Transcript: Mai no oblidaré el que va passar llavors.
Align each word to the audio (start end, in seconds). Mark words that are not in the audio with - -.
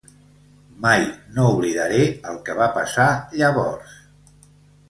Mai 0.85 1.03
no 1.35 1.45
oblidaré 1.51 2.01
el 2.31 2.39
que 2.49 2.57
va 2.63 2.71
passar 2.81 3.07
llavors. 3.43 3.95